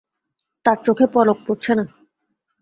[0.65, 1.85] তাঁর চোখে পদক পড়ছে না।